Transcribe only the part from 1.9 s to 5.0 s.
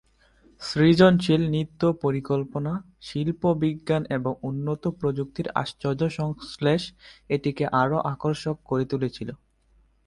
পরিকল্পনা, শিল্প, বিজ্ঞান এবং উন্নত